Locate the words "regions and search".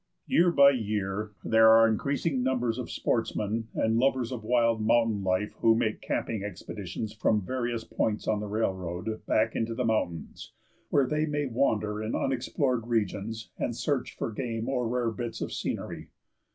12.87-14.17